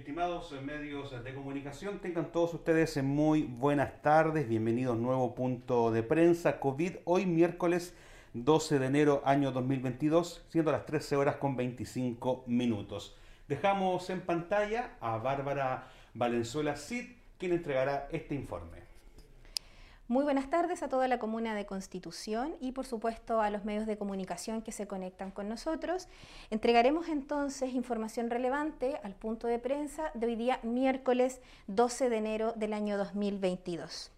[0.00, 6.02] Estimados medios de comunicación, tengan todos ustedes muy buenas tardes, bienvenidos a nuevo punto de
[6.02, 7.94] prensa COVID, hoy miércoles
[8.32, 13.14] 12 de enero año 2022, siendo las 13 horas con 25 minutos.
[13.46, 17.04] Dejamos en pantalla a Bárbara Valenzuela Cid,
[17.36, 18.89] quien entregará este informe.
[20.10, 23.86] Muy buenas tardes a toda la comuna de Constitución y por supuesto a los medios
[23.86, 26.08] de comunicación que se conectan con nosotros.
[26.50, 32.54] Entregaremos entonces información relevante al punto de prensa de hoy día miércoles 12 de enero
[32.56, 34.10] del año 2022.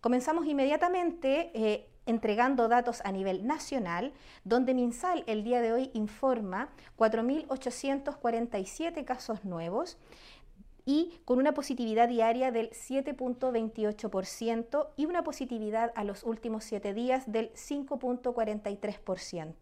[0.00, 4.12] Comenzamos inmediatamente eh, entregando datos a nivel nacional,
[4.42, 9.98] donde MinSal el día de hoy informa 4.847 casos nuevos
[10.88, 17.30] y con una positividad diaria del 7.28% y una positividad a los últimos siete días
[17.30, 19.54] del 5.43%.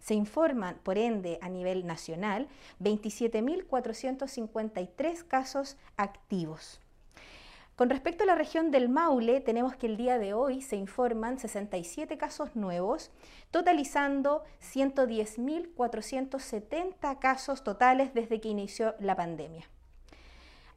[0.00, 2.48] Se informan, por ende, a nivel nacional,
[2.82, 6.80] 27.453 casos activos.
[7.76, 11.38] Con respecto a la región del Maule, tenemos que el día de hoy se informan
[11.38, 13.10] 67 casos nuevos,
[13.50, 19.68] totalizando 110.470 casos totales desde que inició la pandemia.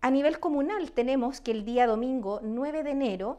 [0.04, 3.38] A nivel comunal tenemos que el día domingo 9 de enero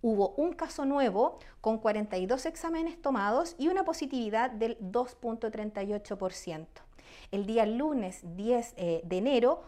[0.00, 6.66] hubo un caso nuevo con 42 exámenes tomados y una positividad del 2.38%.
[7.32, 9.62] El día lunes 10 eh, de enero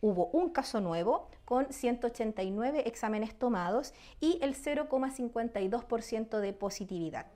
[0.00, 7.26] hubo un caso nuevo con 189 exámenes tomados y el 0,52% de positividad.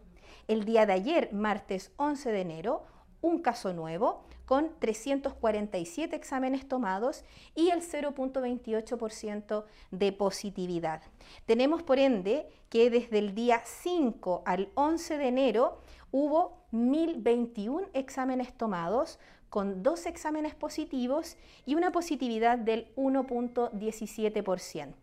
[0.49, 2.83] El día de ayer, martes 11 de enero,
[3.23, 7.25] un caso nuevo con 347 exámenes tomados
[7.55, 11.01] y el 0.28% de positividad.
[11.47, 15.81] Tenemos por ende que desde el día 5 al 11 de enero
[16.11, 19.19] hubo 1.021 exámenes tomados
[19.49, 24.95] con dos exámenes positivos y una positividad del 1.17%.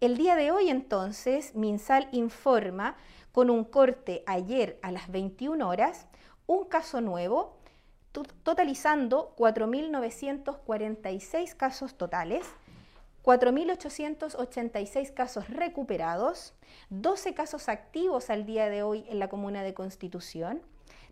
[0.00, 2.96] El día de hoy entonces, MinSal informa
[3.32, 6.06] con un corte ayer a las 21 horas
[6.48, 7.54] un caso nuevo,
[8.42, 12.44] totalizando 4.946 casos totales,
[13.22, 16.54] 4.886 casos recuperados,
[16.88, 20.62] 12 casos activos al día de hoy en la comuna de Constitución,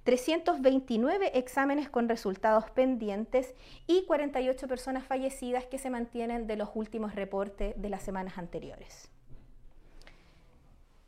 [0.05, 3.55] 329 exámenes con resultados pendientes
[3.87, 9.11] y 48 personas fallecidas que se mantienen de los últimos reportes de las semanas anteriores.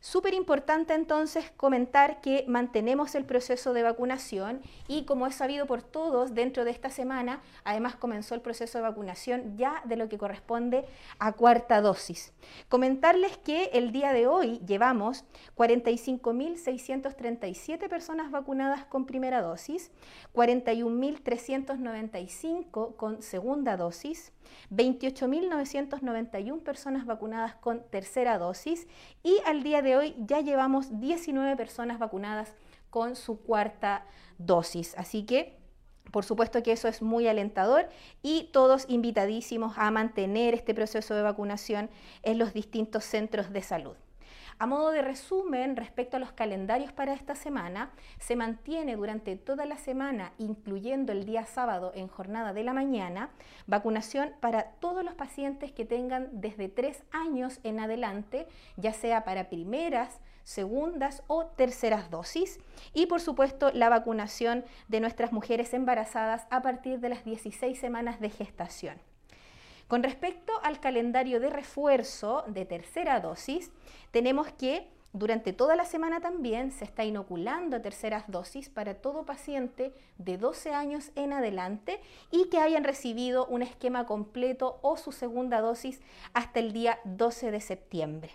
[0.01, 5.81] Súper importante entonces comentar que mantenemos el proceso de vacunación y como es sabido por
[5.81, 10.17] todos, dentro de esta semana además comenzó el proceso de vacunación ya de lo que
[10.17, 10.85] corresponde
[11.19, 12.31] a cuarta dosis.
[12.69, 15.25] Comentarles que el día de hoy llevamos
[15.57, 19.91] 45.637 personas vacunadas con primera dosis,
[20.33, 24.31] 41.395 con segunda dosis,
[24.71, 28.87] 28.991 personas vacunadas con tercera dosis
[29.23, 32.53] y al día de hoy ya llevamos 19 personas vacunadas
[32.89, 34.05] con su cuarta
[34.37, 34.95] dosis.
[34.97, 35.59] Así que
[36.11, 37.87] por supuesto que eso es muy alentador
[38.23, 41.89] y todos invitadísimos a mantener este proceso de vacunación
[42.23, 43.95] en los distintos centros de salud.
[44.61, 49.65] A modo de resumen, respecto a los calendarios para esta semana, se mantiene durante toda
[49.65, 53.29] la semana, incluyendo el día sábado en jornada de la mañana,
[53.67, 59.47] vacunación para todos los pacientes que tengan desde tres años en adelante, ya sea para
[59.47, 62.59] primeras, segundas o terceras dosis.
[62.93, 68.19] Y por supuesto la vacunación de nuestras mujeres embarazadas a partir de las 16 semanas
[68.19, 68.99] de gestación.
[69.89, 73.71] Con respecto al calendario de refuerzo de tercera dosis,
[74.11, 79.91] tenemos que durante toda la semana también se está inoculando terceras dosis para todo paciente
[80.19, 81.99] de 12 años en adelante
[82.29, 86.01] y que hayan recibido un esquema completo o su segunda dosis
[86.35, 88.31] hasta el día 12 de septiembre.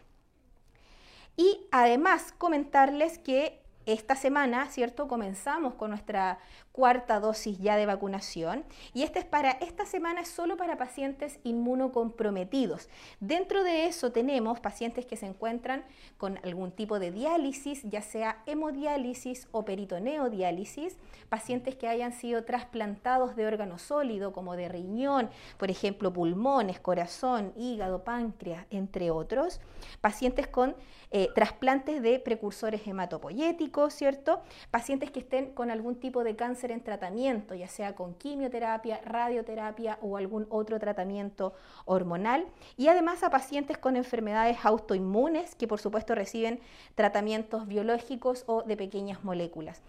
[1.37, 5.07] Y además comentarles que esta semana, ¿cierto?
[5.07, 6.41] Comenzamos con nuestra
[6.75, 11.39] cuarta dosis ya de vacunación y esta es para esta semana es solo para pacientes
[11.45, 12.89] inmunocomprometidos.
[13.21, 15.85] Dentro de eso tenemos pacientes que se encuentran
[16.19, 20.97] con algún tipo de diálisis, ya sea hemodiálisis o peritoneodiálisis,
[21.29, 27.53] pacientes que hayan sido trasplantados de órgano sólido como de riñón, por ejemplo, pulmones, corazón,
[27.57, 29.61] hígado, páncreas, entre otros,
[30.01, 30.75] pacientes con
[31.13, 34.43] eh, trasplantes de precursores hematopoyéticos, ¿cierto?
[34.73, 39.99] Pacientes que estén con algún tipo de cáncer en tratamiento, ya sea con quimioterapia, radioterapia
[40.03, 42.47] o algún otro tratamiento hormonal.
[42.77, 46.61] Y además a pacientes con enfermedades autoinmunes que por supuesto reciben
[46.95, 49.83] tratamientos biológicos o de pequeñas moléculas.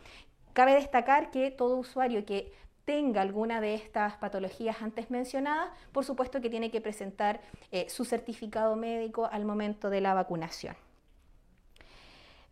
[0.54, 2.54] Cabe destacar que todo usuario que
[2.86, 8.06] tenga alguna de estas patologías antes mencionadas, por supuesto que tiene que presentar eh, su
[8.06, 10.76] certificado médico al momento de la vacunación.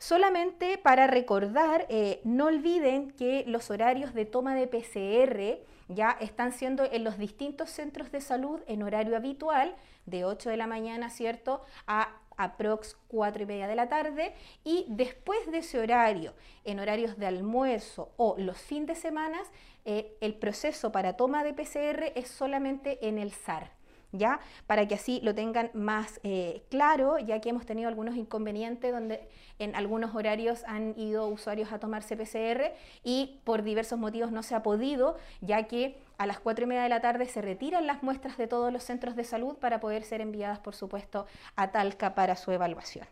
[0.06, 6.52] Solamente para recordar, eh, no olviden que los horarios de toma de PCR ya están
[6.52, 11.10] siendo en los distintos centros de salud en horario habitual, de 8 de la mañana,
[11.10, 14.34] ¿cierto?, a aprox 4 y media de la tarde
[14.66, 16.34] y después de ese horario,
[16.66, 19.40] en horarios de almuerzo o los fines de semana,
[19.86, 23.72] eh, el proceso para toma de PCR es solamente en el SAR.
[24.14, 24.40] ¿Ya?
[24.68, 29.28] Para que así lo tengan más eh, claro, ya que hemos tenido algunos inconvenientes donde
[29.60, 32.74] en algunos horarios han ido usuarios a tomarse PCR
[33.04, 36.84] y por diversos motivos no se ha podido, ya que a las 4 y media
[36.84, 40.04] de la tarde se retiran las muestras de todos los centros de salud para poder
[40.04, 41.26] ser enviadas, por supuesto,
[41.56, 43.08] a Talca para su evaluación.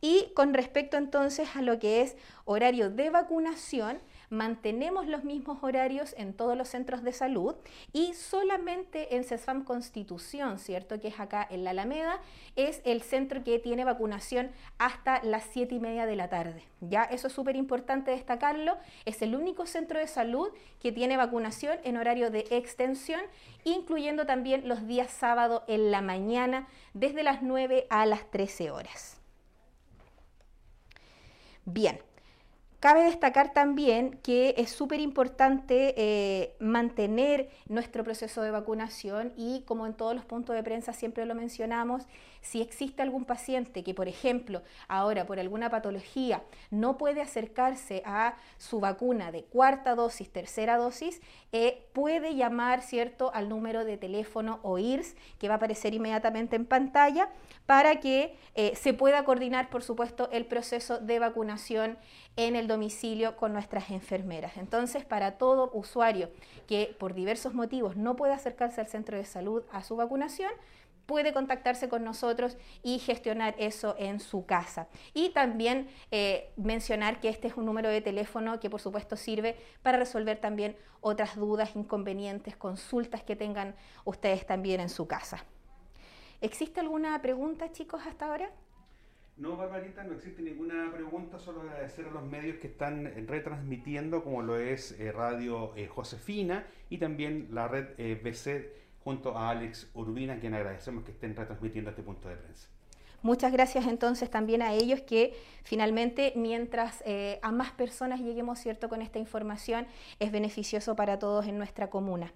[0.00, 4.00] Y con respecto entonces a lo que es horario de vacunación,
[4.34, 7.54] mantenemos los mismos horarios en todos los centros de salud
[7.92, 11.00] y solamente en CESFAM Constitución, ¿cierto?
[11.00, 12.20] Que es acá en la Alameda,
[12.56, 16.64] es el centro que tiene vacunación hasta las 7 y media de la tarde.
[16.80, 18.76] Ya, eso es súper importante destacarlo.
[19.04, 20.50] Es el único centro de salud
[20.80, 23.20] que tiene vacunación en horario de extensión,
[23.64, 29.23] incluyendo también los días sábado en la mañana, desde las 9 a las 13 horas.
[31.66, 31.98] Bien,
[32.84, 39.86] Cabe destacar también que es súper importante eh, mantener nuestro proceso de vacunación y como
[39.86, 42.02] en todos los puntos de prensa siempre lo mencionamos,
[42.42, 48.36] si existe algún paciente que, por ejemplo, ahora por alguna patología no puede acercarse a
[48.58, 53.30] su vacuna de cuarta dosis, tercera dosis, eh, puede llamar ¿cierto?
[53.32, 57.30] al número de teléfono o IRS que va a aparecer inmediatamente en pantalla
[57.64, 61.96] para que eh, se pueda coordinar, por supuesto, el proceso de vacunación
[62.36, 64.56] en el domicilio con nuestras enfermeras.
[64.56, 66.30] Entonces, para todo usuario
[66.66, 70.50] que por diversos motivos no puede acercarse al centro de salud a su vacunación,
[71.06, 74.88] puede contactarse con nosotros y gestionar eso en su casa.
[75.12, 79.56] Y también eh, mencionar que este es un número de teléfono que por supuesto sirve
[79.82, 83.74] para resolver también otras dudas, inconvenientes, consultas que tengan
[84.04, 85.44] ustedes también en su casa.
[86.40, 88.50] ¿Existe alguna pregunta, chicos, hasta ahora?
[89.36, 94.42] No, Barbarita, no existe ninguna pregunta, solo agradecer a los medios que están retransmitiendo, como
[94.42, 99.90] lo es eh, Radio eh, Josefina y también la red eh, BC junto a Alex
[99.94, 102.68] Urbina, quien agradecemos que estén retransmitiendo este punto de prensa.
[103.22, 107.02] Muchas gracias entonces también a ellos que finalmente mientras
[107.40, 109.86] a más personas lleguemos cierto con esta información
[110.20, 112.32] es beneficioso para todos en nuestra comuna.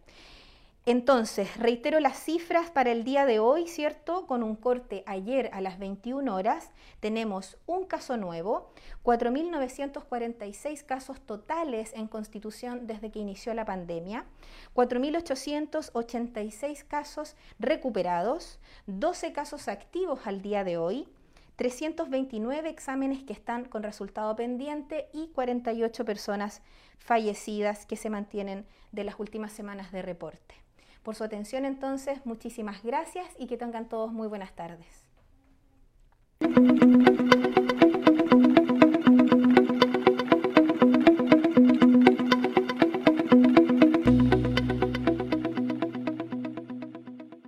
[0.90, 4.26] Entonces, reitero las cifras para el día de hoy, ¿cierto?
[4.26, 8.72] Con un corte ayer a las 21 horas, tenemos un caso nuevo,
[9.04, 14.24] 4.946 casos totales en constitución desde que inició la pandemia,
[14.74, 21.06] 4.886 casos recuperados, 12 casos activos al día de hoy,
[21.56, 26.62] 329 exámenes que están con resultado pendiente y 48 personas
[26.96, 30.67] fallecidas que se mantienen de las últimas semanas de reporte.
[31.08, 35.06] Por su atención entonces, muchísimas gracias y que tengan todos muy buenas tardes.